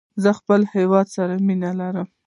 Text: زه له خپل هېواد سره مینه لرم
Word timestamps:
زه 0.23 0.29
له 0.33 0.37
خپل 0.39 0.61
هېواد 0.75 1.07
سره 1.15 1.33
مینه 1.47 1.71
لرم 1.79 2.07